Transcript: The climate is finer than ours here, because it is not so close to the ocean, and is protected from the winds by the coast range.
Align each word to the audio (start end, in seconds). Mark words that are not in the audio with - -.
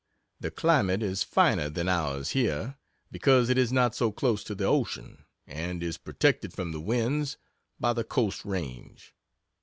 The 0.39 0.49
climate 0.49 1.03
is 1.03 1.21
finer 1.21 1.69
than 1.69 1.87
ours 1.87 2.31
here, 2.31 2.79
because 3.11 3.49
it 3.51 3.57
is 3.59 3.71
not 3.71 3.93
so 3.93 4.11
close 4.11 4.43
to 4.45 4.55
the 4.55 4.63
ocean, 4.63 5.25
and 5.45 5.83
is 5.83 5.99
protected 5.99 6.53
from 6.53 6.71
the 6.71 6.81
winds 6.81 7.37
by 7.79 7.93
the 7.93 8.03
coast 8.03 8.43
range. 8.43 9.13